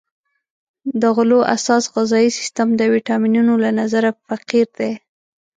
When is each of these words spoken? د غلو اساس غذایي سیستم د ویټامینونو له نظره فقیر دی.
د 1.01 1.03
غلو 1.15 1.39
اساس 1.55 1.83
غذایي 1.93 2.29
سیستم 2.39 2.67
د 2.75 2.81
ویټامینونو 2.93 3.53
له 3.63 3.69
نظره 3.79 4.11
فقیر 4.27 4.67
دی. 4.79 4.91